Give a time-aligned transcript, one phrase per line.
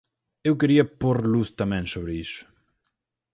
[0.47, 2.41] Eu quería pór luz tamén sobre iso.